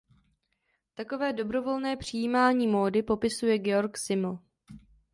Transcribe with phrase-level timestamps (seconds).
[0.93, 4.39] Takové dobrovolné přijímání módy popisuje Georg Simmel.